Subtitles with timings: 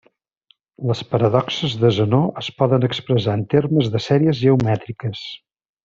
[0.91, 5.25] Les paradoxes de Zenó es poden expressar en termes de sèries geomètriques.